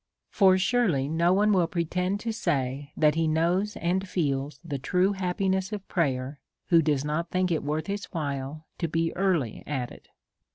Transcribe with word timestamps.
For 0.31 0.57
surely 0.57 1.07
no 1.07 1.31
one 1.31 1.53
will 1.53 1.67
pretend 1.67 2.19
to 2.21 2.31
say 2.31 2.91
tiiat 2.97 3.13
he 3.13 3.27
knows 3.27 3.75
and 3.77 4.09
feels 4.09 4.59
the 4.65 4.79
true 4.79 5.11
happiness 5.13 5.71
of 5.71 5.87
prayer, 5.87 6.39
who 6.69 6.81
does 6.81 7.05
not 7.05 7.29
think 7.29 7.51
it 7.51 7.61
worth 7.63 7.85
his 7.85 8.05
while 8.05 8.65
to 8.79 8.87
be 8.87 9.15
early 9.15 9.61
at 9.67 9.91
it. 9.91 10.07